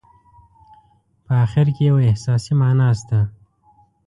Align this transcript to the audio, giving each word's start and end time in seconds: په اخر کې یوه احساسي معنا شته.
په 1.25 1.31
اخر 1.45 1.67
کې 1.75 1.83
یوه 1.89 2.01
احساسي 2.09 2.53
معنا 2.61 2.89
شته. 2.99 3.19